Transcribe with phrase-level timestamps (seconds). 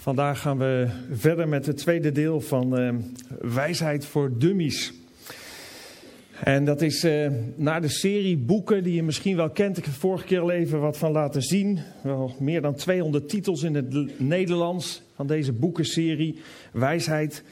[0.00, 2.94] Vandaag gaan we verder met het tweede deel van uh,
[3.40, 4.92] Wijsheid voor Dummies.
[6.44, 9.78] En dat is uh, naar de serie boeken die je misschien wel kent.
[9.78, 11.78] Ik heb vorige keer al even wat van laten zien.
[12.02, 16.40] Wel meer dan 200 titels in het Nederlands van deze boekenserie.
[16.72, 17.44] Wijsheid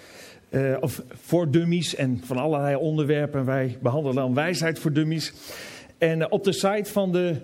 [0.50, 3.44] uh, of voor dummies en van allerlei onderwerpen.
[3.44, 5.32] Wij behandelen dan wijsheid voor dummies.
[5.98, 7.36] En op de site van de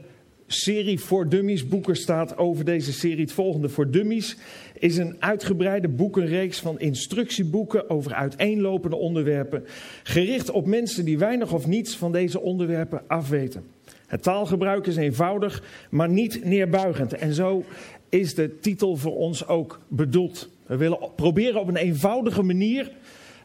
[0.46, 3.68] serie voor Dummies boeken staat over deze serie het volgende.
[3.68, 4.36] Voor Dummies
[4.78, 9.64] is een uitgebreide boekenreeks van instructieboeken over uiteenlopende onderwerpen,
[10.02, 13.64] gericht op mensen die weinig of niets van deze onderwerpen afweten.
[14.06, 17.12] Het taalgebruik is eenvoudig, maar niet neerbuigend.
[17.12, 17.64] En zo
[18.08, 20.48] is de titel voor ons ook bedoeld.
[20.66, 22.92] We willen proberen op een eenvoudige manier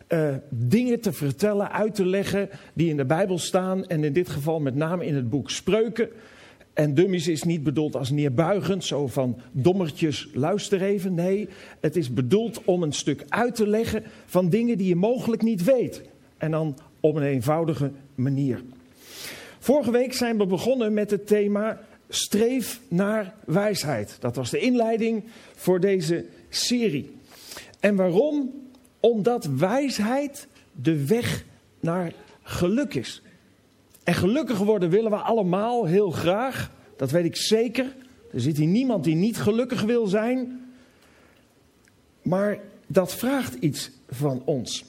[0.09, 3.85] uh, dingen te vertellen, uit te leggen die in de Bijbel staan.
[3.85, 6.09] En in dit geval met name in het boek Spreuken.
[6.79, 11.13] En dummies is niet bedoeld als neerbuigend, zo van dommertjes, luister even.
[11.13, 11.47] Nee,
[11.79, 15.63] het is bedoeld om een stuk uit te leggen van dingen die je mogelijk niet
[15.63, 16.01] weet.
[16.37, 18.63] En dan op een eenvoudige manier.
[19.59, 24.17] Vorige week zijn we begonnen met het thema streef naar wijsheid.
[24.19, 25.23] Dat was de inleiding
[25.55, 27.15] voor deze serie.
[27.79, 28.51] En waarom?
[28.99, 31.45] Omdat wijsheid de weg
[31.79, 33.21] naar geluk is.
[34.09, 36.71] En gelukkig worden willen we allemaal heel graag.
[36.95, 37.95] Dat weet ik zeker.
[38.31, 40.61] Er zit hier niemand die niet gelukkig wil zijn.
[42.21, 44.85] Maar dat vraagt iets van ons.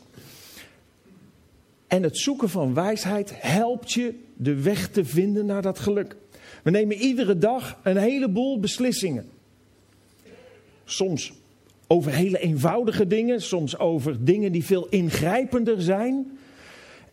[1.87, 6.17] En het zoeken van wijsheid helpt je de weg te vinden naar dat geluk.
[6.63, 9.29] We nemen iedere dag een heleboel beslissingen.
[10.85, 11.33] Soms
[11.87, 16.39] over hele eenvoudige dingen, soms over dingen die veel ingrijpender zijn.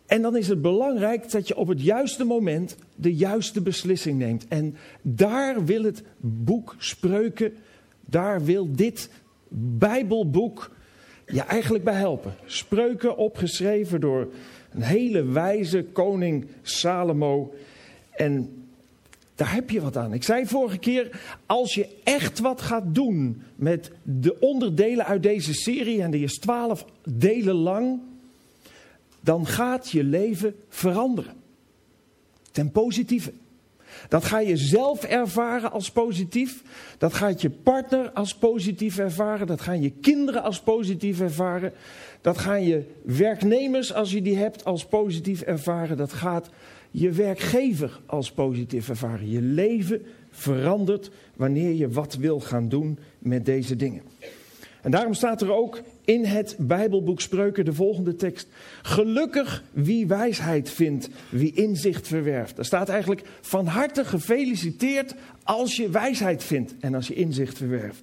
[0.08, 4.48] En dan is het belangrijk dat je op het juiste moment de juiste beslissing neemt.
[4.48, 7.54] En daar wil het boek Spreuken,
[8.06, 9.10] daar wil dit
[9.50, 10.72] Bijbelboek
[11.26, 12.36] je eigenlijk bij helpen.
[12.46, 14.28] Spreuken opgeschreven door
[14.72, 17.54] een hele wijze koning Salomo.
[18.12, 18.66] En
[19.36, 20.14] daar heb je wat aan.
[20.14, 25.54] Ik zei vorige keer, als je echt wat gaat doen met de onderdelen uit deze
[25.54, 28.00] serie, en die is twaalf delen lang,
[29.28, 31.34] dan gaat je leven veranderen.
[32.52, 33.32] Ten positieve.
[34.10, 36.64] Dat ga je zelf ervaren als positief.
[36.98, 39.48] Dat gaat je partner als positief ervaren.
[39.48, 41.74] Dat gaan je kinderen als positief ervaren.
[42.22, 45.98] Dat gaan je werknemers, als je die hebt, als positief ervaren.
[45.98, 46.50] Dat gaat
[46.92, 49.30] je werkgever als positief ervaren.
[49.30, 54.04] Je leven verandert wanneer je wat wil gaan doen met deze dingen.
[54.82, 58.48] En daarom staat er ook in het Bijbelboek Spreuken de volgende tekst.
[58.82, 62.56] Gelukkig wie wijsheid vindt, wie inzicht verwerft.
[62.56, 68.02] Daar staat eigenlijk van harte gefeliciteerd als je wijsheid vindt en als je inzicht verwerft.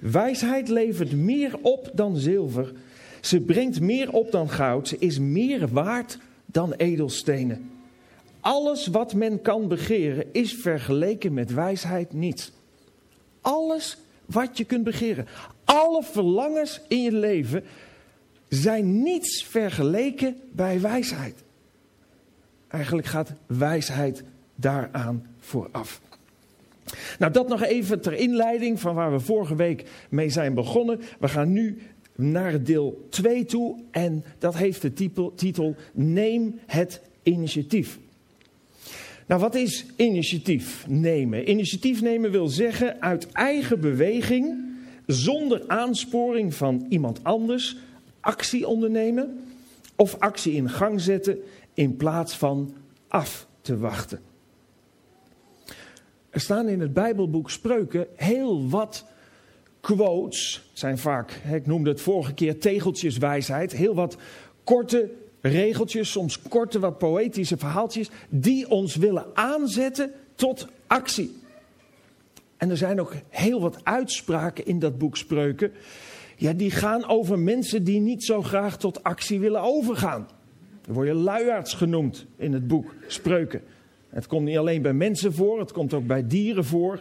[0.00, 2.72] Wijsheid levert meer op dan zilver.
[3.20, 4.88] Ze brengt meer op dan goud.
[4.88, 7.70] Ze is meer waard dan edelstenen.
[8.40, 12.52] Alles wat men kan begeren is vergeleken met wijsheid niets.
[13.40, 15.26] Alles wat je kunt begeren.
[15.66, 17.64] Alle verlangens in je leven
[18.48, 21.44] zijn niets vergeleken bij wijsheid.
[22.68, 24.22] Eigenlijk gaat wijsheid
[24.54, 26.00] daaraan vooraf.
[27.18, 31.00] Nou, dat nog even ter inleiding van waar we vorige week mee zijn begonnen.
[31.18, 31.78] We gaan nu
[32.14, 34.92] naar deel 2 toe en dat heeft de
[35.34, 37.98] titel, Neem het initiatief.
[39.26, 41.50] Nou, wat is initiatief nemen?
[41.50, 44.65] Initiatief nemen wil zeggen uit eigen beweging,
[45.06, 47.76] zonder aansporing van iemand anders,
[48.20, 49.44] actie ondernemen
[49.96, 51.38] of actie in gang zetten
[51.74, 52.74] in plaats van
[53.08, 54.20] af te wachten.
[56.30, 59.04] Er staan in het Bijbelboek Spreuken heel wat
[59.80, 64.16] quotes, zijn vaak, ik noemde het vorige keer tegeltjeswijsheid, heel wat
[64.64, 71.44] korte regeltjes, soms korte, wat poëtische verhaaltjes, die ons willen aanzetten tot actie.
[72.56, 75.72] En er zijn ook heel wat uitspraken in dat boek Spreuken.
[76.36, 80.28] Ja, die gaan over mensen die niet zo graag tot actie willen overgaan.
[80.86, 83.62] Er worden luiaards genoemd in het boek Spreuken.
[84.08, 87.00] Het komt niet alleen bij mensen voor, het komt ook bij dieren voor.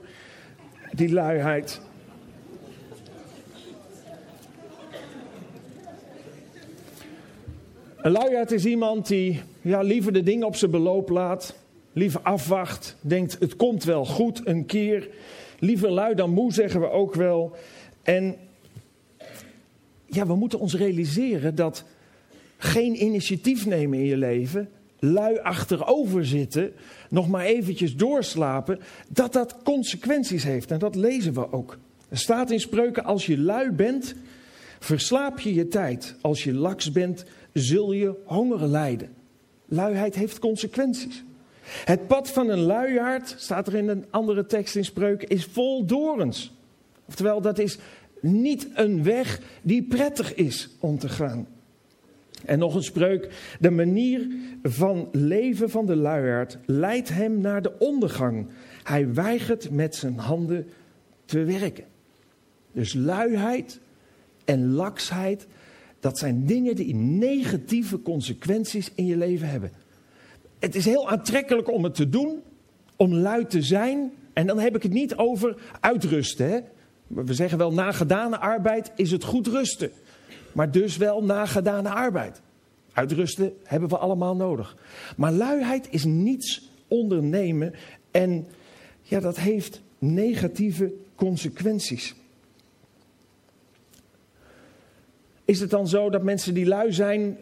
[0.92, 1.82] Die luiheid.
[7.98, 11.56] Een luiaard is iemand die ja, liever de dingen op zijn beloop laat.
[11.94, 12.98] Liever afwacht.
[13.02, 15.10] Denkt het komt wel goed een keer.
[15.60, 17.56] Liever lui dan moe zeggen we ook wel.
[18.04, 18.36] En
[20.06, 21.84] ja, we moeten ons realiseren dat
[22.58, 24.70] geen initiatief nemen in je leven.
[25.00, 26.74] Lui achterover zitten.
[27.10, 28.80] Nog maar eventjes doorslapen.
[29.10, 30.72] Dat dat consequenties heeft.
[30.72, 31.78] En dat lezen we ook
[32.10, 34.16] Er staat in spreuken, als je lui bent,
[34.80, 36.16] verslaap je je tijd.
[36.22, 39.10] Als je laks bent, zul je honger lijden.
[39.66, 41.24] Luiheid heeft consequenties.
[41.66, 45.86] Het pad van een luiaard, staat er in een andere tekst in spreuken, is vol
[45.86, 46.54] dorens.
[47.06, 47.78] Oftewel, dat is
[48.22, 51.48] niet een weg die prettig is om te gaan.
[52.46, 53.30] En nog een spreuk.
[53.60, 54.28] De manier
[54.64, 58.48] van leven van de luiaard leidt hem naar de ondergang.
[58.84, 60.68] Hij weigert met zijn handen
[61.26, 61.86] te werken.
[62.72, 63.80] Dus luiheid
[64.46, 65.48] en laksheid,
[66.00, 69.72] dat zijn dingen die negatieve consequenties in je leven hebben.
[70.60, 72.42] Het is heel aantrekkelijk om het te doen,
[72.96, 74.12] om lui te zijn.
[74.34, 76.50] En dan heb ik het niet over uitrusten.
[76.50, 76.60] Hè?
[77.08, 79.92] We zeggen wel, na gedane arbeid is het goed rusten.
[80.52, 82.42] Maar dus wel na gedane arbeid.
[82.94, 84.78] Uitrusten hebben we allemaal nodig.
[85.18, 87.74] Maar luiheid is niets ondernemen
[88.12, 88.48] en
[89.02, 92.16] ja, dat heeft negatieve consequenties.
[95.46, 97.38] Is het dan zo dat mensen die lui zijn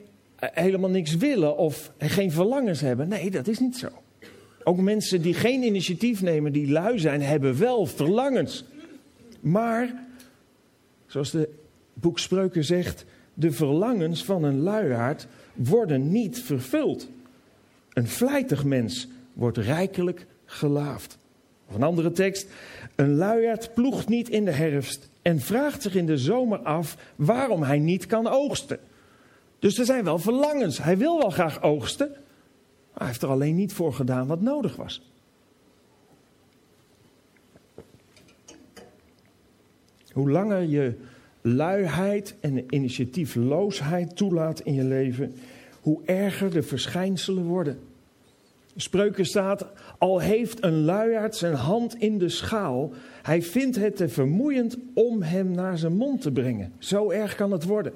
[0.54, 3.08] helemaal niks willen of geen verlangens hebben?
[3.08, 3.88] Nee, dat is niet zo.
[4.64, 8.64] Ook mensen die geen initiatief nemen, die lui zijn, hebben wel verlangens.
[9.40, 10.06] Maar,
[11.06, 11.50] zoals de
[11.94, 17.10] boek Spreuken zegt, de verlangens van een luiaard worden niet vervuld.
[17.94, 21.18] Een vlijtig mens wordt rijkelijk gelaafd.
[21.70, 22.48] Of een andere tekst.
[22.96, 27.64] Een luiaard ploegt niet in de herfst en vraagt zich in de zomer af waarom
[27.64, 28.80] hij niet kan oogsten.
[29.64, 30.84] Dus er zijn wel verlangens.
[30.84, 32.20] Hij wil wel graag oogsten, maar
[32.94, 35.12] hij heeft er alleen niet voor gedaan wat nodig was.
[40.12, 40.96] Hoe langer je
[41.42, 45.36] luiheid en initiatiefloosheid toelaat in je leven,
[45.82, 47.80] hoe erger de verschijnselen worden.
[48.76, 49.66] Spreuken staat,
[49.98, 55.22] al heeft een luiaard zijn hand in de schaal, hij vindt het te vermoeiend om
[55.22, 56.74] hem naar zijn mond te brengen.
[56.78, 57.94] Zo erg kan het worden.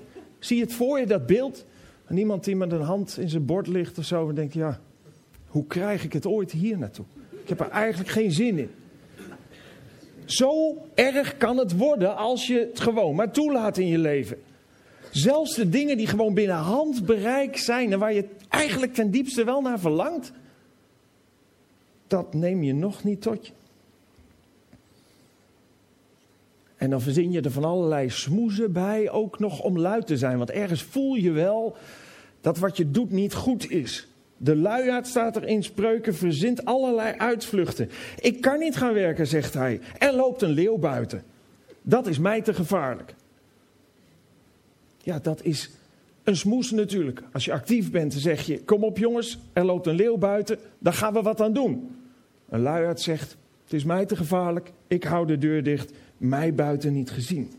[0.47, 1.65] Zie je het voor je, dat beeld?
[2.05, 4.79] En iemand die met een hand in zijn bord ligt of zo en denkt, ja,
[5.47, 7.05] hoe krijg ik het ooit hier naartoe?
[7.31, 8.69] Ik heb er eigenlijk geen zin in.
[10.25, 14.37] Zo erg kan het worden als je het gewoon maar toelaat in je leven.
[15.11, 19.61] Zelfs de dingen die gewoon binnen handbereik zijn en waar je eigenlijk ten diepste wel
[19.61, 20.31] naar verlangt,
[22.07, 23.53] dat neem je nog niet tot je.
[26.77, 30.37] En dan verzin je er van allerlei smoezen bij, ook nog om luid te zijn.
[30.37, 31.77] Want ergens voel je wel
[32.41, 34.07] dat wat je doet niet goed is.
[34.37, 37.89] De luiaard staat er in spreuken, verzint allerlei uitvluchten.
[38.19, 39.79] Ik kan niet gaan werken, zegt hij.
[39.97, 41.23] Er loopt een leeuw buiten.
[41.81, 43.13] Dat is mij te gevaarlijk.
[44.97, 45.71] Ja, dat is
[46.23, 47.21] een smoes natuurlijk.
[47.31, 50.57] Als je actief bent, dan zeg je: Kom op jongens, er loopt een leeuw buiten,
[50.79, 51.95] daar gaan we wat aan doen.
[52.49, 56.93] Een luiaard zegt: Het is mij te gevaarlijk, ik hou de deur dicht, mij buiten
[56.93, 57.51] niet gezien.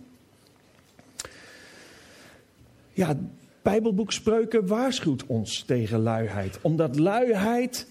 [2.92, 3.16] Ja,
[3.62, 7.86] Bijbelboek Spreuken waarschuwt ons tegen luiheid, omdat luiheid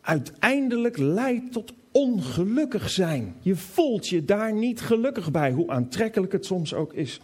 [0.00, 3.34] uiteindelijk leidt tot ongelukkig zijn.
[3.40, 7.20] Je voelt je daar niet gelukkig bij, hoe aantrekkelijk het soms ook is.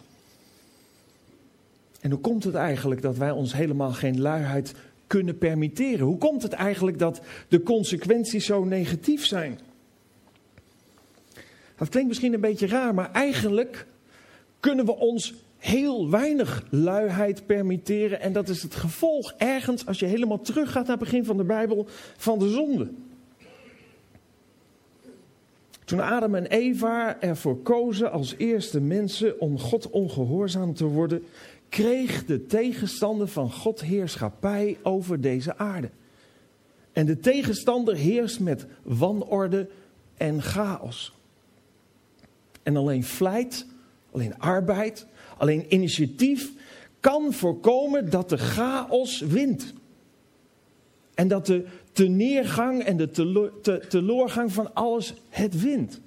[1.99, 4.73] En hoe komt het eigenlijk dat wij ons helemaal geen luiheid
[5.07, 6.05] kunnen permitteren?
[6.05, 9.59] Hoe komt het eigenlijk dat de consequenties zo negatief zijn?
[11.81, 13.87] Dat klinkt misschien een beetje raar, maar eigenlijk
[14.59, 18.21] kunnen we ons heel weinig luiheid permitteren.
[18.21, 21.43] En dat is het gevolg ergens, als je helemaal teruggaat naar het begin van de
[21.43, 22.91] Bijbel, van de zonde.
[25.85, 31.23] Toen Adam en Eva ervoor kozen als eerste mensen om God ongehoorzaam te worden,
[31.69, 35.89] kreeg de tegenstander van God heerschappij over deze aarde.
[36.91, 39.69] En de tegenstander heerst met wanorde
[40.17, 41.19] en chaos.
[42.63, 43.65] En alleen vlijt,
[44.11, 45.05] alleen arbeid,
[45.37, 46.51] alleen initiatief
[46.99, 49.73] kan voorkomen dat de chaos wint.
[51.13, 53.09] En dat de neergang en de
[53.89, 56.01] teloorgang van alles het wint.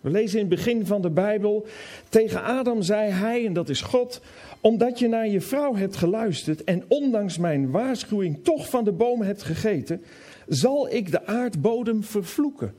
[0.00, 1.66] We lezen in het begin van de Bijbel,
[2.08, 4.20] tegen Adam zei hij, en dat is God,
[4.60, 9.22] omdat je naar je vrouw hebt geluisterd en ondanks mijn waarschuwing toch van de boom
[9.22, 10.02] hebt gegeten,
[10.48, 12.74] zal ik de aardbodem vervloeken.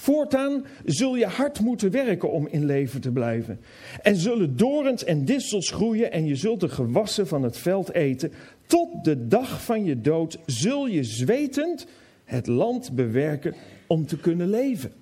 [0.00, 3.60] Voortaan zul je hard moeten werken om in leven te blijven.
[4.02, 8.32] En zullen dorens en distels groeien en je zult de gewassen van het veld eten.
[8.66, 11.86] Tot de dag van je dood zul je zwetend
[12.24, 13.54] het land bewerken
[13.86, 14.92] om te kunnen leven.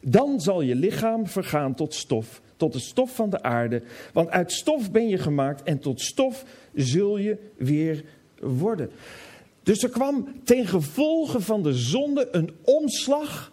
[0.00, 3.82] Dan zal je lichaam vergaan tot stof, tot de stof van de aarde.
[4.12, 8.04] Want uit stof ben je gemaakt en tot stof zul je weer
[8.40, 8.90] worden.
[9.62, 13.51] Dus er kwam ten gevolge van de zonde een omslag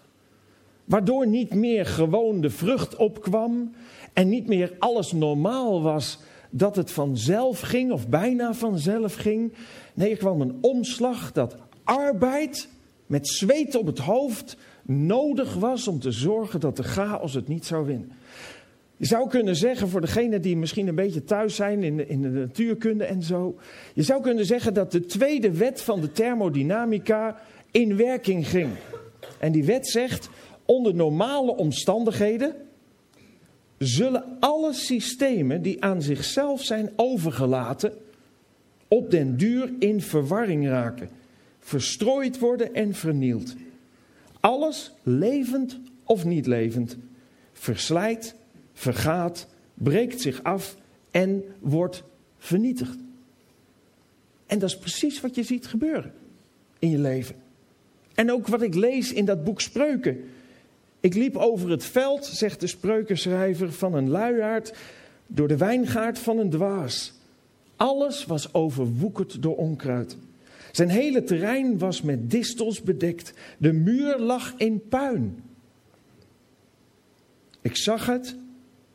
[0.89, 3.73] Waardoor niet meer gewoon de vrucht opkwam
[4.13, 6.19] en niet meer alles normaal was
[6.49, 9.53] dat het vanzelf ging of bijna vanzelf ging.
[9.93, 12.67] Nee, er kwam een omslag dat arbeid
[13.05, 17.65] met zweet op het hoofd nodig was om te zorgen dat de chaos het niet
[17.65, 18.11] zou winnen.
[18.97, 22.21] Je zou kunnen zeggen, voor degenen die misschien een beetje thuis zijn in de, in
[22.21, 23.55] de natuurkunde en zo.
[23.93, 27.41] Je zou kunnen zeggen dat de tweede wet van de thermodynamica
[27.71, 28.69] in werking ging.
[29.39, 30.29] En die wet zegt,
[30.69, 32.55] onder normale omstandigheden
[33.77, 37.93] zullen alle systemen die aan zichzelf zijn overgelaten,
[38.87, 41.09] op den duur in verwarring raken,
[41.59, 43.55] verstrooid worden en vernield.
[44.39, 46.97] Alles, levend of niet levend,
[47.53, 48.35] verslijt,
[48.73, 50.75] vergaat, breekt zich af
[51.11, 52.03] en wordt
[52.37, 52.97] vernietigd.
[54.45, 56.13] En dat is precies wat je ziet gebeuren
[56.79, 57.35] in je leven.
[58.13, 60.23] En ook wat ik lees in dat boek Spreuken.
[60.99, 64.73] Ik liep over het veld, zegt de spreukenschrijver, van een luiaard
[65.27, 67.13] door de wijngaard van een dwaas.
[67.75, 70.17] Alles was overwoekerd door onkruid.
[70.71, 73.33] Zijn hele terrein was met distels bedekt.
[73.57, 75.43] De muur lag in puin.
[77.61, 78.35] Ik zag het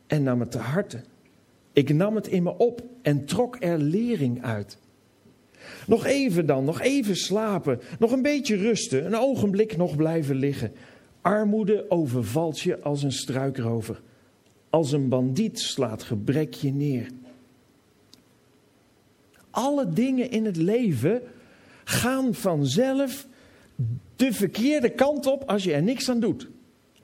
[0.07, 1.01] en nam het te harte.
[1.73, 4.77] Ik nam het in me op en trok er lering uit.
[5.87, 10.71] Nog even dan, nog even slapen, nog een beetje rusten, een ogenblik nog blijven liggen.
[11.25, 14.01] Armoede overvalt je als een struikrover.
[14.69, 17.07] Als een bandiet slaat gebrek je neer.
[19.49, 21.21] Alle dingen in het leven
[21.83, 23.27] gaan vanzelf
[24.15, 26.47] de verkeerde kant op als je er niks aan doet.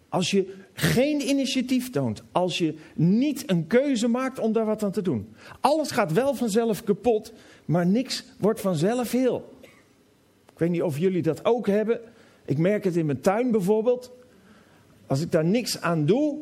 [0.09, 4.91] Als je geen initiatief toont, als je niet een keuze maakt om daar wat aan
[4.91, 5.35] te doen.
[5.59, 7.33] Alles gaat wel vanzelf kapot,
[7.65, 9.57] maar niks wordt vanzelf heel.
[10.51, 12.01] Ik weet niet of jullie dat ook hebben.
[12.45, 14.12] Ik merk het in mijn tuin bijvoorbeeld.
[15.07, 16.38] Als ik daar niks aan doe,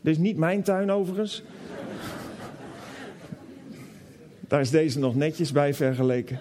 [0.00, 1.42] dit is niet mijn tuin overigens.
[4.48, 6.38] Daar is deze nog netjes bij vergeleken.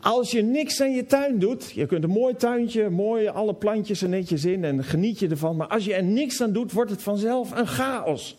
[0.00, 4.02] Als je niks aan je tuin doet, je kunt een mooi tuintje, mooi alle plantjes
[4.02, 5.56] er netjes in en geniet je ervan.
[5.56, 8.38] Maar als je er niks aan doet, wordt het vanzelf een chaos.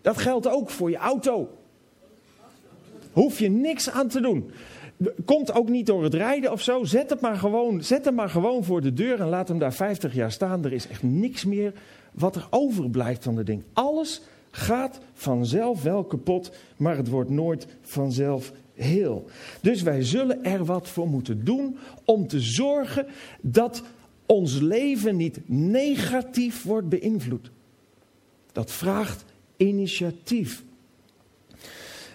[0.00, 1.48] Dat geldt ook voor je auto.
[3.12, 4.50] Hoef je niks aan te doen.
[5.24, 6.84] Komt ook niet door het rijden of zo.
[6.84, 9.74] Zet, het maar gewoon, zet hem maar gewoon voor de deur en laat hem daar
[9.74, 10.64] 50 jaar staan.
[10.64, 11.72] Er is echt niks meer
[12.12, 13.62] wat er overblijft van het ding.
[13.72, 19.24] Alles gaat vanzelf wel kapot, maar het wordt nooit vanzelf heel.
[19.60, 23.06] Dus wij zullen er wat voor moeten doen om te zorgen
[23.40, 23.82] dat
[24.26, 27.50] ons leven niet negatief wordt beïnvloed.
[28.52, 29.24] Dat vraagt
[29.56, 30.64] initiatief.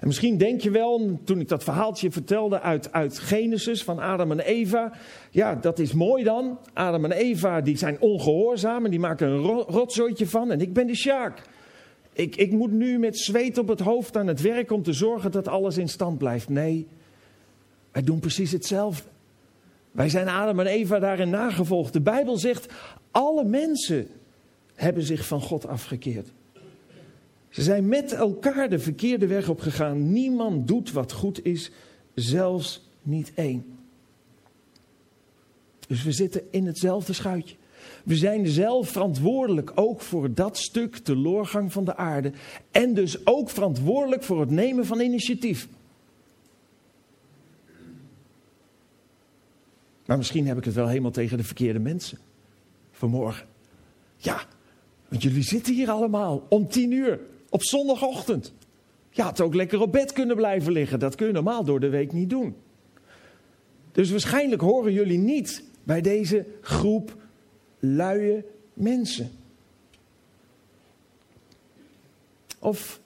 [0.01, 4.31] En misschien denk je wel, toen ik dat verhaaltje vertelde uit, uit Genesis van Adam
[4.31, 4.91] en Eva.
[5.31, 6.59] Ja, dat is mooi dan.
[6.73, 10.51] Adam en Eva die zijn ongehoorzaam en die maken een rotzooitje van.
[10.51, 11.41] En ik ben de Sjaak.
[12.13, 15.31] Ik, ik moet nu met zweet op het hoofd aan het werk om te zorgen
[15.31, 16.49] dat alles in stand blijft.
[16.49, 16.87] Nee,
[17.91, 19.09] wij doen precies hetzelfde.
[19.91, 21.93] Wij zijn Adam en Eva daarin nagevolgd.
[21.93, 22.73] De Bijbel zegt,
[23.11, 24.07] alle mensen
[24.75, 26.31] hebben zich van God afgekeerd.
[27.51, 30.11] Ze zijn met elkaar de verkeerde weg op gegaan.
[30.11, 31.71] Niemand doet wat goed is,
[32.13, 33.65] zelfs niet één.
[35.87, 37.55] Dus we zitten in hetzelfde schuitje.
[38.03, 42.31] We zijn zelf verantwoordelijk ook voor dat stuk teloorgang van de aarde.
[42.71, 45.67] En dus ook verantwoordelijk voor het nemen van initiatief.
[50.05, 52.17] Maar misschien heb ik het wel helemaal tegen de verkeerde mensen.
[52.91, 53.47] Vanmorgen.
[54.17, 54.45] Ja,
[55.07, 57.19] want jullie zitten hier allemaal om tien uur
[57.51, 58.53] op zondagochtend.
[59.09, 60.99] Je had ook lekker op bed kunnen blijven liggen.
[60.99, 62.55] Dat kun je normaal door de week niet doen.
[63.91, 67.15] Dus waarschijnlijk horen jullie niet bij deze groep
[67.79, 69.31] luie mensen.
[72.59, 72.99] Of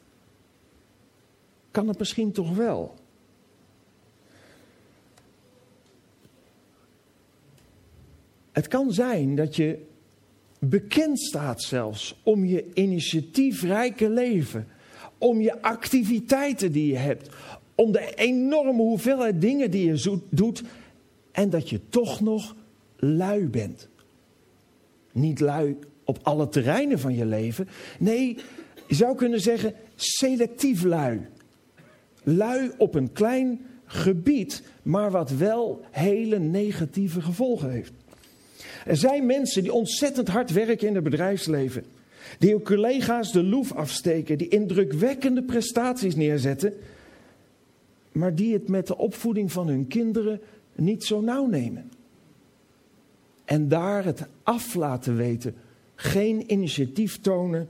[1.71, 2.95] kan het misschien toch wel?
[8.51, 9.85] Het kan zijn dat je
[10.69, 14.67] bekend staat zelfs om je initiatiefrijke leven,
[15.17, 17.29] om je activiteiten die je hebt,
[17.75, 20.63] om de enorme hoeveelheid dingen die je doet
[21.31, 22.55] en dat je toch nog
[22.97, 23.89] lui bent.
[25.11, 27.67] Niet lui op alle terreinen van je leven.
[27.99, 28.37] Nee,
[28.87, 31.21] je zou kunnen zeggen selectief lui.
[32.23, 37.93] Lui op een klein gebied, maar wat wel hele negatieve gevolgen heeft.
[38.85, 41.83] Er zijn mensen die ontzettend hard werken in het bedrijfsleven.
[42.39, 46.73] Die hun collega's de loef afsteken, die indrukwekkende prestaties neerzetten,
[48.11, 50.41] maar die het met de opvoeding van hun kinderen
[50.75, 51.91] niet zo nauw nemen.
[53.45, 55.55] En daar het af laten weten
[55.95, 57.67] geen initiatief tonen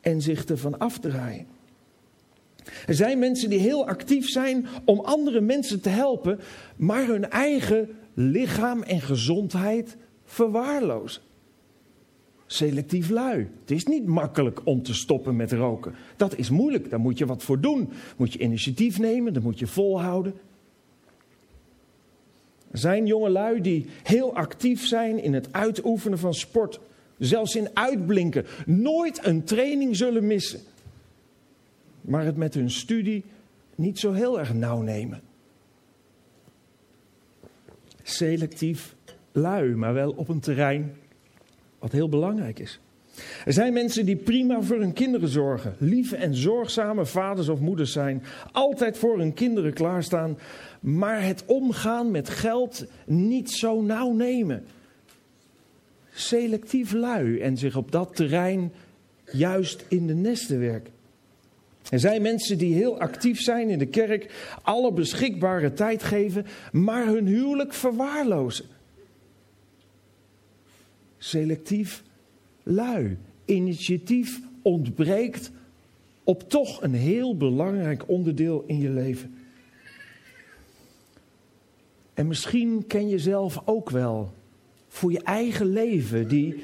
[0.00, 1.46] en zich ervan afdraaien.
[2.86, 6.40] Er zijn mensen die heel actief zijn om andere mensen te helpen,
[6.76, 9.96] maar hun eigen lichaam en gezondheid
[10.34, 11.22] verwaarlozen.
[12.46, 13.48] Selectief lui.
[13.60, 15.94] Het is niet makkelijk om te stoppen met roken.
[16.16, 17.88] Dat is moeilijk, daar moet je wat voor doen.
[18.16, 20.34] Moet je initiatief nemen, dan moet je volhouden.
[22.70, 26.80] Er zijn jongelui die heel actief zijn in het uitoefenen van sport.
[27.18, 28.46] Zelfs in uitblinken.
[28.66, 30.60] Nooit een training zullen missen.
[32.00, 33.24] Maar het met hun studie
[33.74, 35.20] niet zo heel erg nauw nemen.
[38.02, 38.93] Selectief
[39.34, 40.96] lui, maar wel op een terrein
[41.78, 42.80] wat heel belangrijk is.
[43.44, 45.74] Er zijn mensen die prima voor hun kinderen zorgen.
[45.78, 48.22] Lieve en zorgzame vaders of moeders zijn.
[48.52, 50.38] Altijd voor hun kinderen klaarstaan.
[50.80, 54.64] Maar het omgaan met geld niet zo nauw nemen.
[56.12, 58.72] Selectief lui en zich op dat terrein
[59.32, 60.92] juist in de nesten werken.
[61.90, 67.06] Er zijn mensen die heel actief zijn in de kerk, alle beschikbare tijd geven, maar
[67.06, 68.64] hun huwelijk verwaarlozen.
[71.24, 72.02] Selectief
[72.62, 73.16] lui.
[73.44, 75.50] Initiatief ontbreekt
[76.24, 79.34] op toch een heel belangrijk onderdeel in je leven.
[82.14, 84.32] En misschien ken je zelf ook wel
[84.88, 86.62] voor je eigen leven die,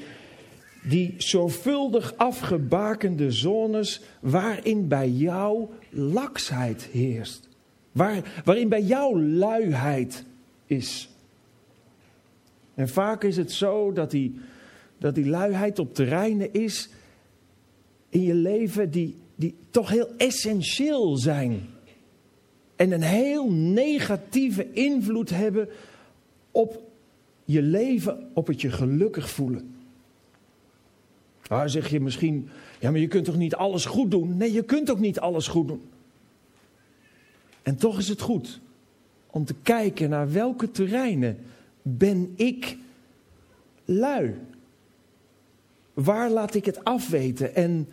[0.83, 7.47] die zorgvuldig afgebakende zones waarin bij jou laksheid heerst.
[7.91, 10.25] Waar, waarin bij jou luiheid
[10.65, 11.10] is.
[12.75, 14.39] En vaak is het zo dat die,
[14.97, 16.89] dat die luiheid op terreinen is
[18.09, 21.69] in je leven die, die toch heel essentieel zijn.
[22.75, 25.69] En een heel negatieve invloed hebben
[26.51, 26.81] op
[27.45, 29.75] je leven, op het je gelukkig voelen.
[31.47, 32.49] Nou, zeg je misschien,
[32.79, 34.37] ja, maar je kunt toch niet alles goed doen?
[34.37, 35.81] Nee, je kunt ook niet alles goed doen.
[37.61, 38.59] En toch is het goed
[39.29, 41.37] om te kijken naar welke terreinen
[41.81, 42.77] ben ik
[43.85, 44.35] lui.
[45.93, 47.87] Waar laat ik het afweten en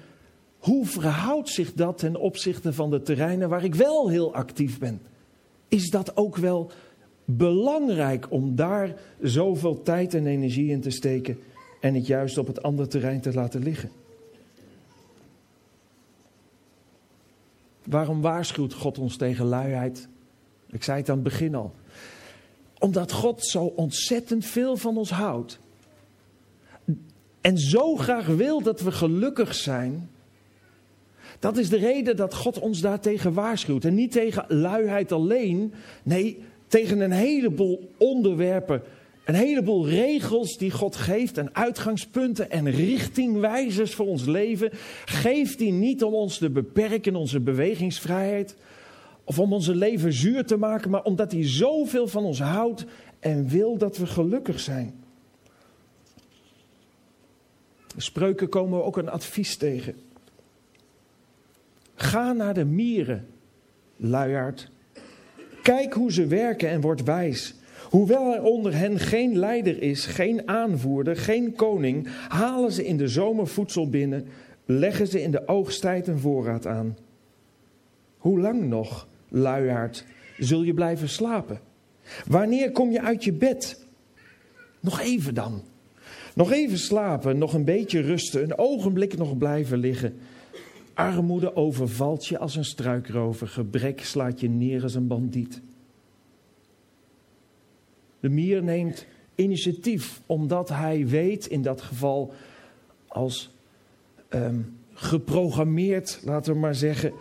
[0.58, 5.00] hoe verhoudt zich dat ten opzichte van de terreinen waar ik wel heel actief ben?
[5.68, 6.70] Is dat ook wel
[7.24, 11.38] belangrijk om daar zoveel tijd en energie in te steken
[11.80, 13.90] en het juist op het andere terrein te laten liggen?
[17.84, 20.08] Waarom waarschuwt God ons tegen luiheid?
[20.70, 21.74] Ik zei het aan het begin al.
[22.78, 25.58] Omdat God zo ontzettend veel van ons houdt.
[27.40, 30.10] En zo graag wil dat we gelukkig zijn.
[31.38, 33.84] Dat is de reden dat God ons daartegen waarschuwt.
[33.84, 35.72] En niet tegen luiheid alleen.
[36.02, 38.82] Nee, tegen een heleboel onderwerpen.
[39.24, 41.38] Een heleboel regels die God geeft.
[41.38, 44.70] En uitgangspunten en richtingwijzers voor ons leven.
[45.04, 48.56] Geeft hij niet om ons te beperken, onze bewegingsvrijheid.
[49.28, 50.90] Of om onze leven zuur te maken.
[50.90, 52.84] Maar omdat hij zoveel van ons houdt
[53.20, 54.94] en wil dat we gelukkig zijn.
[57.96, 59.94] Spreuken komen we ook een advies tegen.
[61.94, 63.26] Ga naar de mieren,
[63.96, 64.70] luiaard.
[65.62, 67.54] Kijk hoe ze werken en word wijs.
[67.90, 73.08] Hoewel er onder hen geen leider is, geen aanvoerder, geen koning, halen ze in de
[73.08, 74.28] zomer voedsel binnen,
[74.64, 76.96] leggen ze in de oogsttijd een voorraad aan.
[78.18, 80.04] Hoe lang nog, luiaard,
[80.38, 81.60] zul je blijven slapen?
[82.26, 83.86] Wanneer kom je uit je bed?
[84.80, 85.62] Nog even dan.
[86.34, 90.18] Nog even slapen, nog een beetje rusten, een ogenblik nog blijven liggen.
[90.94, 95.60] Armoede overvalt je als een struikrover, gebrek slaat je neer als een bandiet.
[98.20, 102.34] De mier neemt initiatief omdat hij weet, in dat geval
[103.06, 103.50] als
[104.30, 107.12] um, geprogrammeerd, laten we maar zeggen,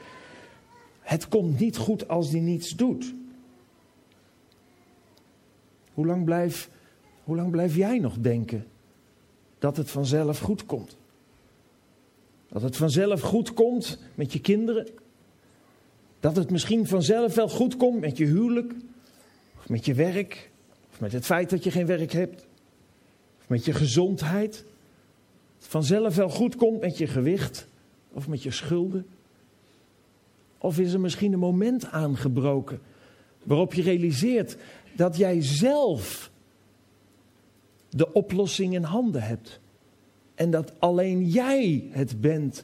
[1.08, 3.13] het komt niet goed als hij niets doet.
[5.93, 6.70] Hoe lang blijf,
[7.24, 8.65] hoe lang blijf jij nog denken
[9.60, 10.98] dat het vanzelf goed komt.
[12.50, 14.88] Dat het vanzelf goed komt met je kinderen.
[16.20, 18.74] Dat het misschien vanzelf wel goed komt met je huwelijk.
[19.58, 20.50] Of met je werk.
[20.91, 22.46] Of met het feit dat je geen werk hebt.
[23.39, 24.65] Of met je gezondheid.
[25.60, 27.67] Dat vanzelf wel goed komt met je gewicht.
[28.12, 29.06] Of met je schulden.
[30.58, 32.80] Of is er misschien een moment aangebroken
[33.43, 34.58] waarop je realiseert
[34.96, 36.32] dat jij zelf
[37.89, 39.60] de oplossing in handen hebt.
[40.36, 42.63] En dat alleen jij het bent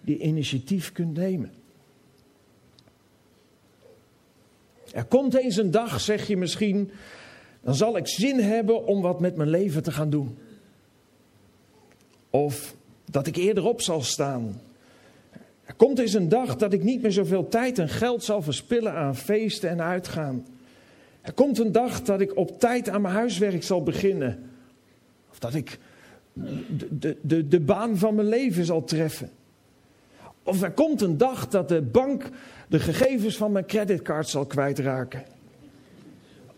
[0.00, 1.52] die initiatief kunt nemen.
[4.92, 6.90] Er komt eens een dag, zeg je misschien,
[7.62, 10.38] dan zal ik zin hebben om wat met mijn leven te gaan doen.
[12.30, 14.60] Of dat ik eerder op zal staan.
[15.70, 18.92] Er komt eens een dag dat ik niet meer zoveel tijd en geld zal verspillen
[18.92, 20.46] aan feesten en uitgaan.
[21.20, 24.50] Er komt een dag dat ik op tijd aan mijn huiswerk zal beginnen.
[25.30, 25.78] Of dat ik
[26.88, 29.30] de, de, de baan van mijn leven zal treffen.
[30.42, 32.28] Of er komt een dag dat de bank
[32.68, 35.24] de gegevens van mijn creditcard zal kwijtraken.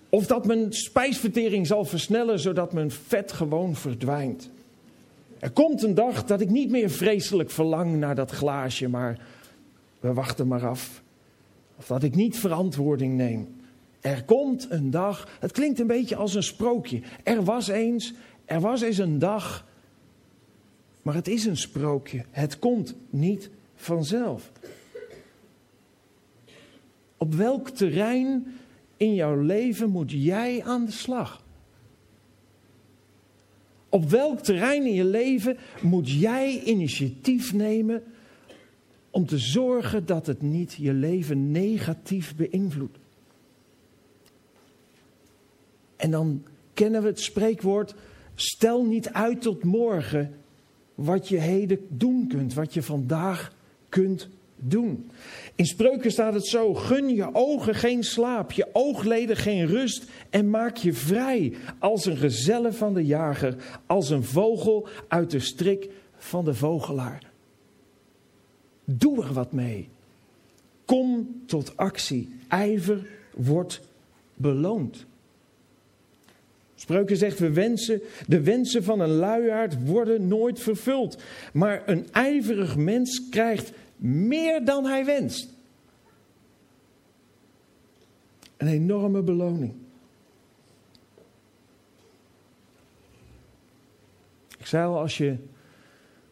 [0.08, 4.50] Of dat mijn spijsvertering zal versnellen zodat mijn vet gewoon verdwijnt.
[5.42, 9.26] Er komt een dag dat ik niet meer vreselijk verlang naar dat glaasje, maar
[10.00, 11.02] we wachten maar af.
[11.76, 13.54] Of dat ik niet verantwoording neem.
[14.00, 17.02] Er komt een dag, het klinkt een beetje als een sprookje.
[17.22, 19.66] Er was eens, er was eens een dag,
[21.02, 22.24] maar het is een sprookje.
[22.30, 24.52] Het komt niet vanzelf.
[27.16, 28.54] Op welk terrein
[28.96, 31.41] in jouw leven moet jij aan de slag?
[33.92, 38.02] Op welk terrein in je leven moet jij initiatief nemen
[39.10, 42.98] om te zorgen dat het niet je leven negatief beïnvloedt?
[45.96, 47.94] En dan kennen we het spreekwoord:
[48.34, 50.34] stel niet uit tot morgen
[50.94, 53.54] wat je heden doen kunt, wat je vandaag
[53.88, 54.28] kunt
[54.62, 55.10] doen.
[55.54, 60.50] In spreuken staat het zo: gun je ogen geen slaap, je oogleden geen rust en
[60.50, 65.90] maak je vrij als een gezelle van de jager, als een vogel uit de strik
[66.16, 67.30] van de vogelaar.
[68.84, 69.88] Doe er wat mee.
[70.84, 72.28] Kom tot actie.
[72.48, 73.80] Ijver wordt
[74.34, 75.06] beloond.
[76.74, 81.22] Spreuken zegt, we wensen, de wensen van een luiaard worden nooit vervuld.
[81.52, 85.48] Maar een ijverig mens krijgt meer dan hij wenst.
[88.56, 89.74] Een enorme beloning.
[94.58, 95.36] Ik zei al, als je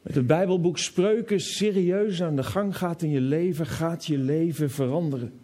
[0.02, 4.70] met het Bijbelboek Spreuken serieus aan de gang gaat in je leven, gaat je leven
[4.70, 5.40] veranderen.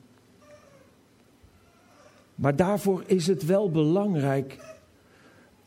[2.35, 4.77] Maar daarvoor is het wel belangrijk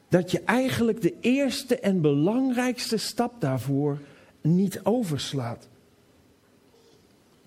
[0.07, 3.99] dat je eigenlijk de eerste en belangrijkste stap daarvoor
[4.41, 5.67] niet overslaat.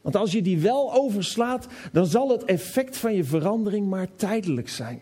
[0.03, 4.69] Want als je die wel overslaat, dan zal het effect van je verandering maar tijdelijk
[4.69, 5.01] zijn.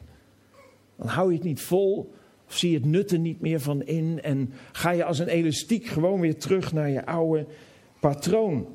[0.96, 2.12] Dan hou je het niet vol
[2.46, 5.28] of zie je het nut er niet meer van in en ga je als een
[5.28, 7.46] elastiek gewoon weer terug naar je oude
[8.00, 8.66] patroon.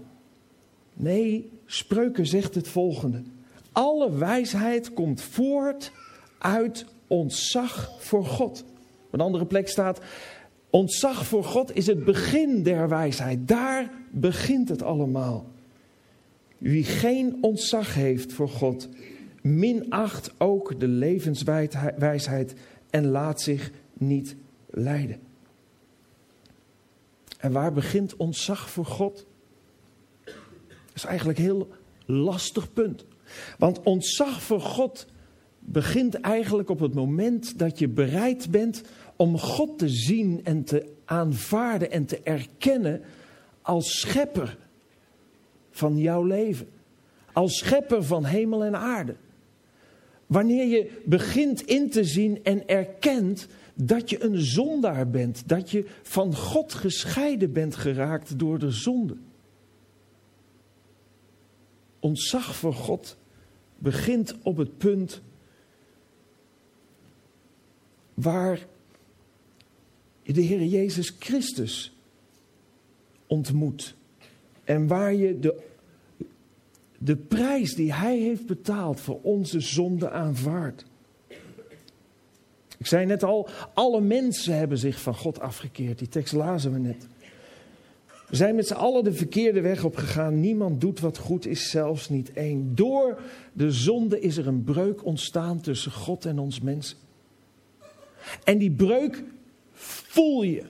[0.94, 3.24] Nee, Spreuken zegt het volgende.
[3.72, 5.92] Alle wijsheid komt voort
[6.38, 8.66] uit ontzag voor God.
[9.06, 10.00] Op een andere plek staat,
[10.70, 13.48] ontzag voor God is het begin der wijsheid.
[13.48, 15.46] Daar begint het allemaal.
[16.66, 18.90] Wie geen ontzag heeft voor God,
[19.42, 22.54] minacht ook de levenswijsheid
[22.90, 24.36] en laat zich niet
[24.70, 25.20] leiden.
[27.38, 29.26] En waar begint ontzag voor God?
[30.24, 30.36] Dat
[30.94, 31.70] is eigenlijk een heel
[32.06, 33.06] lastig punt.
[33.58, 35.08] Want ontzag voor God
[35.60, 38.82] begint eigenlijk op het moment dat je bereid bent
[39.16, 43.02] om God te zien en te aanvaarden en te erkennen
[43.62, 44.58] als schepper
[45.76, 46.68] van jouw leven.
[47.34, 49.16] Als schepper van hemel en aarde.
[50.26, 55.48] Wanneer je begint in te zien en erkent dat je een zondaar bent.
[55.48, 59.18] Dat je van God gescheiden bent geraakt door de zonde.
[62.00, 63.18] Ontzag voor God
[63.78, 65.22] begint op het punt
[68.14, 68.68] waar
[70.22, 71.96] je de Heer Jezus Christus
[73.28, 73.96] ontmoet.
[74.66, 75.62] En waar je de,
[76.98, 80.86] de prijs die Hij heeft betaald voor onze zonde aanvaardt.
[82.78, 86.00] Ik zei net al, alle mensen hebben zich van God afgekeerd.
[86.00, 87.08] Die tekst lazen we net.
[88.28, 90.40] We zijn met z'n allen de verkeerde weg op gegaan.
[90.40, 92.76] Niemand doet wat goed is, zelfs niet één.
[92.76, 93.20] Door
[93.54, 96.98] de zonde is er een breuk ontstaan tussen God en ons mensen.
[98.44, 99.24] En die breuk
[99.72, 100.64] voel je.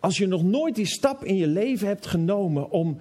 [0.00, 2.98] Als je nog nooit die stap in je leven hebt genomen om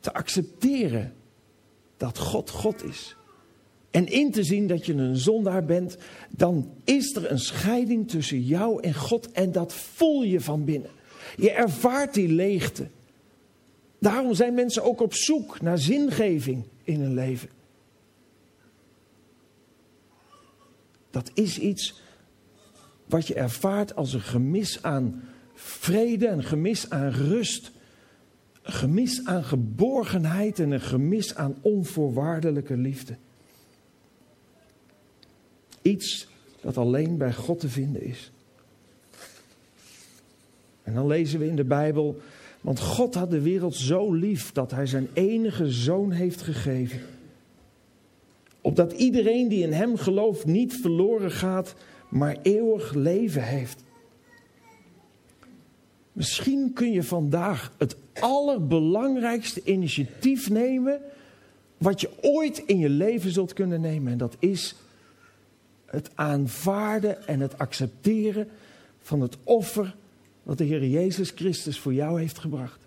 [0.00, 1.12] te accepteren
[1.96, 3.16] dat God God is.
[3.90, 5.96] En in te zien dat je een zondaar bent,
[6.30, 10.90] dan is er een scheiding tussen jou en God en dat voel je van binnen.
[11.36, 12.88] Je ervaart die leegte.
[13.98, 17.48] Daarom zijn mensen ook op zoek naar zingeving in hun leven.
[21.10, 22.00] Dat is iets
[23.06, 25.22] wat je ervaart als een gemis aan
[25.62, 27.70] vrede, een gemis aan rust,
[28.62, 33.16] een gemis aan geborgenheid en een gemis aan onvoorwaardelijke liefde.
[35.82, 36.28] Iets
[36.60, 38.32] dat alleen bij God te vinden is.
[40.82, 42.20] En dan lezen we in de Bijbel,
[42.60, 47.00] want God had de wereld zo lief dat hij zijn enige zoon heeft gegeven.
[48.60, 51.74] Opdat iedereen die in hem gelooft niet verloren gaat,
[52.08, 53.82] maar eeuwig leven heeft.
[56.12, 61.00] Misschien kun je vandaag het allerbelangrijkste initiatief nemen
[61.78, 64.12] wat je ooit in je leven zult kunnen nemen.
[64.12, 64.74] En dat is
[65.84, 68.48] het aanvaarden en het accepteren
[69.00, 69.94] van het offer
[70.42, 72.80] wat de Heer Jezus Christus voor jou heeft gebracht.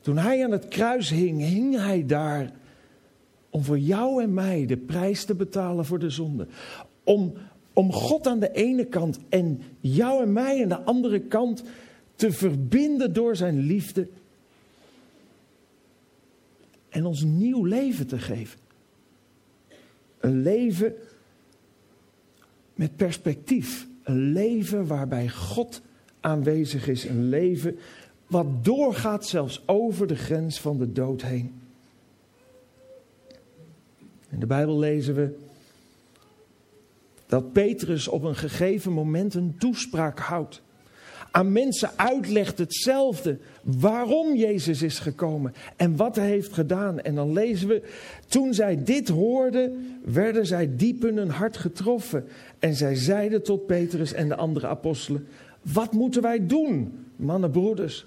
[0.00, 2.52] Toen hij aan het kruis hing, hing hij daar
[3.50, 6.46] om voor jou en mij de prijs te betalen voor de zonde.
[7.04, 7.34] Om,
[7.72, 11.62] om God aan de ene kant en jou en mij aan de andere kant
[12.14, 14.08] te verbinden door zijn liefde.
[16.88, 18.58] En ons nieuw leven te geven.
[20.20, 20.94] Een leven
[22.74, 23.86] met perspectief.
[24.02, 25.82] Een leven waarbij God
[26.20, 27.04] aanwezig is.
[27.04, 27.78] Een leven
[28.26, 31.54] wat doorgaat zelfs over de grens van de dood heen.
[34.30, 35.38] In de Bijbel lezen we
[37.26, 40.62] dat Petrus op een gegeven moment een toespraak houdt.
[41.34, 47.00] Aan mensen uitlegt hetzelfde waarom Jezus is gekomen en wat hij heeft gedaan.
[47.00, 47.82] En dan lezen we,
[48.28, 52.24] toen zij dit hoorden, werden zij diep in hun hart getroffen.
[52.58, 55.26] En zij zeiden tot Petrus en de andere apostelen,
[55.62, 58.06] wat moeten wij doen, mannen, broeders?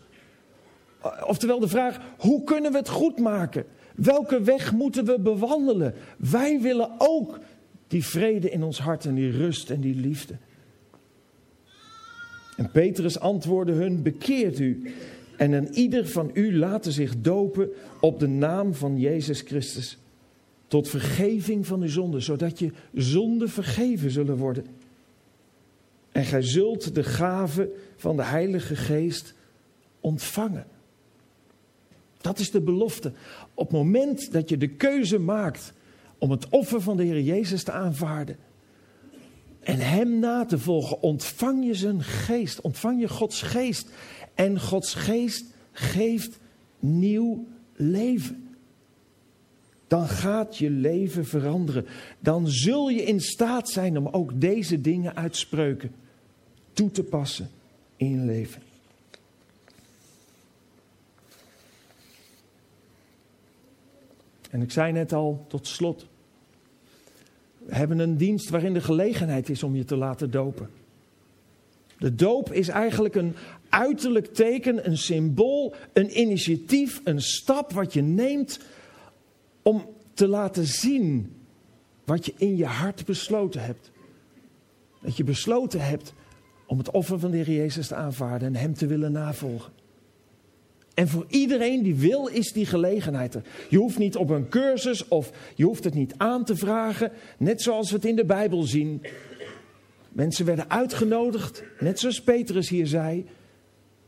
[1.26, 3.66] Oftewel de vraag, hoe kunnen we het goed maken?
[3.96, 5.94] Welke weg moeten we bewandelen?
[6.18, 7.40] Wij willen ook
[7.88, 10.34] die vrede in ons hart en die rust en die liefde.
[12.58, 14.94] En Petrus antwoordde hun: Bekeert u
[15.38, 19.98] en een ieder van u laten zich dopen op de naam van Jezus Christus.
[20.68, 24.66] Tot vergeving van uw zonden, zodat je zonden vergeven zullen worden.
[26.12, 29.34] En gij zult de gave van de Heilige Geest
[30.00, 30.66] ontvangen.
[32.22, 33.12] Dat is de belofte.
[33.54, 35.74] Op het moment dat je de keuze maakt
[36.18, 38.38] om het offer van de Heer Jezus te aanvaarden
[39.68, 43.90] en Hem na te volgen, ontvang je zijn geest, ontvang je Gods geest.
[44.34, 46.40] En Gods geest geeft
[46.80, 48.58] nieuw leven.
[49.88, 51.86] Dan gaat je leven veranderen.
[52.20, 55.92] Dan zul je in staat zijn om ook deze dingen uitspreuken
[56.74, 57.50] toe te passen
[57.96, 58.62] in je leven.
[64.50, 66.08] En ik zei net al tot slot.
[67.70, 70.70] Hebben een dienst waarin de gelegenheid is om je te laten dopen.
[71.98, 73.36] De doop is eigenlijk een
[73.70, 78.60] uiterlijk teken, een symbool, een initiatief, een stap wat je neemt
[79.62, 81.36] om te laten zien
[82.06, 83.92] wat je in je hart besloten hebt.
[85.02, 86.14] Dat je besloten hebt
[86.66, 89.77] om het offer van de Heer Jezus te aanvaarden en Hem te willen navolgen.
[90.98, 93.42] En voor iedereen die wil, is die gelegenheid er.
[93.70, 97.12] Je hoeft niet op een cursus of je hoeft het niet aan te vragen.
[97.38, 99.02] Net zoals we het in de Bijbel zien.
[100.10, 103.26] Mensen werden uitgenodigd, net zoals Petrus hier zei.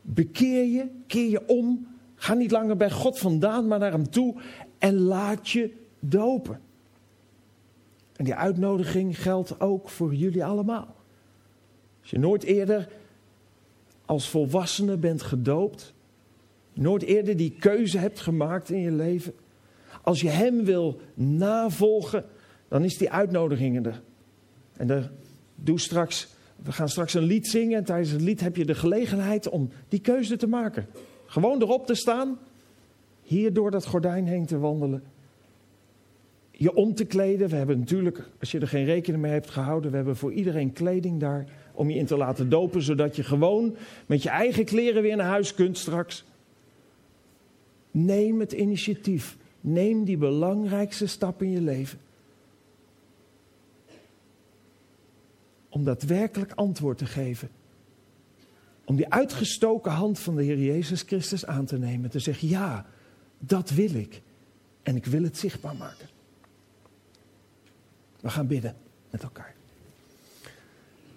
[0.02, 1.88] Bekeer je, keer je om.
[2.16, 4.36] Ga niet langer bij God vandaan, maar naar Hem toe.
[4.78, 6.60] En laat je dopen.
[8.16, 10.96] En die uitnodiging geldt ook voor jullie allemaal.
[12.02, 12.90] Als je nooit eerder
[14.06, 15.94] als volwassene bent gedoopt
[16.74, 19.34] nooit eerder die keuze hebt gemaakt in je leven.
[20.02, 22.26] Als je Hem wil navolgen,
[22.68, 24.02] dan is die uitnodiging er.
[24.78, 25.04] En de,
[25.56, 26.28] doe straks,
[26.64, 27.78] we gaan straks een lied zingen.
[27.78, 30.88] En tijdens het lied heb je de gelegenheid om die keuze te maken.
[31.26, 32.38] Gewoon erop te staan,
[33.24, 35.04] hier door dat gordijn heen te wandelen.
[36.52, 37.50] Je om te kleden.
[37.50, 40.74] We hebben natuurlijk, als je er geen rekening mee hebt gehouden, we hebben voor iedereen
[40.74, 45.02] kleding daar om je in te laten dopen, zodat je gewoon met je eigen kleren
[45.02, 46.26] weer naar huis kunt straks.
[47.92, 49.38] Neem het initiatief.
[49.62, 52.00] Neem die belangrijkste stap in je leven.
[55.70, 57.50] Om daadwerkelijk antwoord te geven.
[58.84, 62.10] Om die uitgestoken hand van de Heer Jezus Christus aan te nemen.
[62.10, 62.86] Te zeggen, ja,
[63.40, 64.22] dat wil ik.
[64.84, 66.08] En ik wil het zichtbaar maken.
[68.20, 68.76] We gaan bidden
[69.10, 69.56] met elkaar.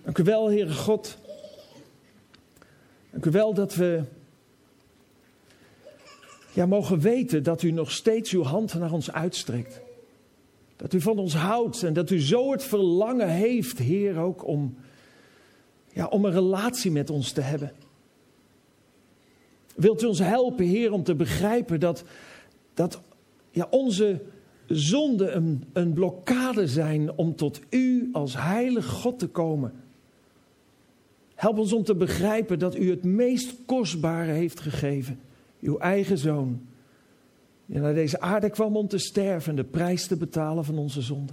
[0.03, 1.19] Dank u wel, Heere God.
[3.11, 4.05] Dank u wel dat we
[6.53, 9.81] ja, mogen weten dat u nog steeds uw hand naar ons uitstrekt.
[10.77, 14.77] Dat u van ons houdt en dat u zo het verlangen heeft, Heer, ook om,
[15.93, 17.73] ja, om een relatie met ons te hebben.
[19.75, 22.05] Wilt u ons helpen, Heer, om te begrijpen dat,
[22.75, 23.01] dat
[23.51, 24.21] ja, onze
[24.67, 29.73] zonden een, een blokkade zijn om tot u als heilig God te komen?
[31.35, 35.21] Help ons om te begrijpen dat u het meest kostbare heeft gegeven.
[35.63, 36.67] Uw eigen zoon.
[37.67, 41.03] Die naar deze aarde kwam om te sterven en de prijs te betalen van onze
[41.03, 41.33] zonde.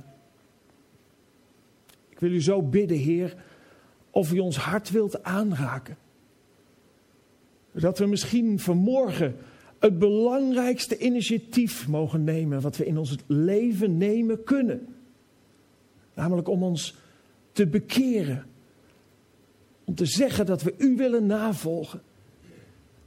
[2.10, 3.36] Ik wil u zo bidden, Heer,
[4.10, 5.98] of u ons hart wilt aanraken.
[7.72, 9.36] Dat we misschien vanmorgen
[9.80, 14.96] het belangrijkste initiatief mogen nemen wat we in ons leven nemen kunnen.
[16.14, 16.96] Namelijk om ons
[17.52, 18.46] te bekeren.
[19.84, 22.02] Om te zeggen dat we u willen navolgen.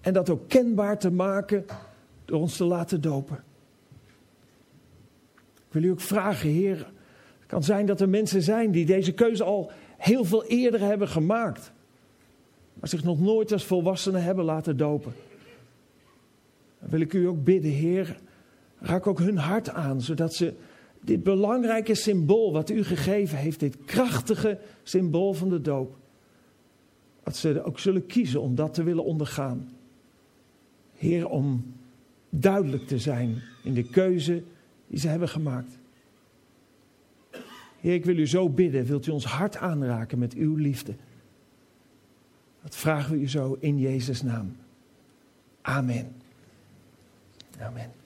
[0.03, 1.65] En dat ook kenbaar te maken
[2.25, 3.45] door ons te laten dopen.
[5.55, 6.77] Ik wil u ook vragen, Heer.
[7.39, 11.09] Het kan zijn dat er mensen zijn die deze keuze al heel veel eerder hebben
[11.09, 11.73] gemaakt.
[12.75, 15.13] Maar zich nog nooit als volwassenen hebben laten dopen.
[16.81, 18.21] Dan wil ik u ook bidden, Heer.
[18.79, 20.55] Raak ook hun hart aan, zodat ze
[21.01, 25.97] dit belangrijke symbool wat u gegeven heeft, dit krachtige symbool van de doop,
[27.23, 29.71] dat ze ook zullen kiezen om dat te willen ondergaan.
[31.03, 31.75] Heer, om
[32.31, 34.43] duidelijk te zijn in de keuze
[34.87, 35.79] die ze hebben gemaakt.
[37.81, 40.95] Heer, ik wil u zo bidden, wilt u ons hart aanraken met uw liefde?
[42.63, 44.57] Dat vragen we u zo in Jezus' naam.
[45.63, 46.13] Amen.
[47.59, 48.02] Amen.